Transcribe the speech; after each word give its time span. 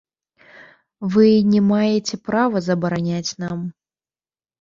Вы 1.15 1.25
не 1.51 1.61
маеце 1.71 2.15
права 2.29 2.57
забараняць 2.69 3.35
нам. 3.45 3.61